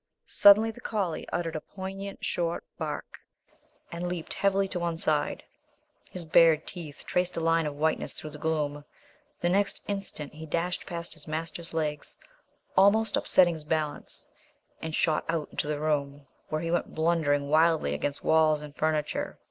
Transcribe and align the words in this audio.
Suddenly 0.25 0.71
the 0.71 0.81
collie 0.81 1.29
uttered 1.31 1.55
a 1.55 1.61
poignant 1.61 2.25
short 2.25 2.63
bark 2.79 3.19
and 3.91 4.07
leaped 4.09 4.33
heavily 4.33 4.67
to 4.69 4.79
one 4.79 4.97
side. 4.97 5.43
His 6.09 6.25
bared 6.25 6.65
teeth 6.65 7.03
traced 7.05 7.37
a 7.37 7.39
line 7.39 7.67
of 7.67 7.75
whiteness 7.75 8.13
through 8.13 8.31
the 8.31 8.39
gloom. 8.39 8.83
The 9.41 9.49
next 9.49 9.83
instant 9.87 10.33
he 10.33 10.47
dashed 10.47 10.87
past 10.87 11.13
his 11.13 11.27
master's 11.27 11.71
legs, 11.71 12.17
almost 12.75 13.15
upsetting 13.15 13.53
his 13.53 13.63
balance, 13.63 14.25
and 14.81 14.95
shot 14.95 15.23
out 15.29 15.49
into 15.51 15.67
the 15.67 15.79
room, 15.79 16.25
where 16.49 16.61
he 16.61 16.71
went 16.71 16.95
blundering 16.95 17.49
wildly 17.51 17.93
against 17.93 18.23
walls 18.23 18.63
and 18.63 18.75
furniture. 18.75 19.37